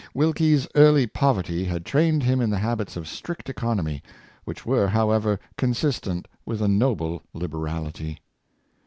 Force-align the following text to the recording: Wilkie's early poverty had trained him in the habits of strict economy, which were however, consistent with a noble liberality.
Wilkie's 0.15 0.67
early 0.73 1.05
poverty 1.05 1.63
had 1.65 1.85
trained 1.85 2.23
him 2.23 2.41
in 2.41 2.49
the 2.49 2.57
habits 2.57 2.97
of 2.97 3.07
strict 3.07 3.49
economy, 3.51 4.01
which 4.45 4.65
were 4.65 4.87
however, 4.87 5.39
consistent 5.59 6.27
with 6.43 6.59
a 6.59 6.67
noble 6.67 7.21
liberality. 7.35 8.17